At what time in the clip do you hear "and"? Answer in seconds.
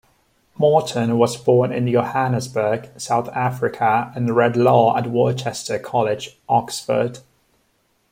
4.15-4.35